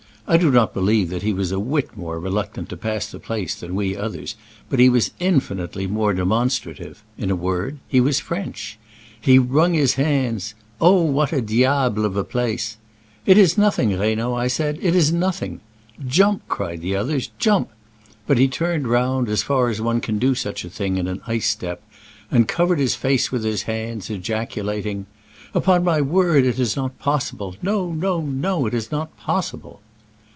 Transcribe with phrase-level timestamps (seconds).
[0.27, 3.53] I do upt believe that he was a whit more reluctant to pass the place
[3.53, 4.35] than we others,
[4.69, 8.77] but he was infinitely more demonstrative: in a word, he was French.
[9.19, 12.77] He wrung his hands:Oh what a diable of a place
[13.25, 15.59] !"It is noth ing, Reynaud," I said, "it is nothing."
[16.07, 17.67] "Jump!" cried the others, "jump !'*
[18.27, 21.19] But he turned round, as far as one can do such a thing in an
[21.27, 21.83] ice step,
[22.29, 25.07] and covered his face with his hands, ejaculating,"
[25.55, 27.57] Upon my word, it is not possible.
[27.61, 28.65] No, no, no!
[28.65, 29.81] it is not possible."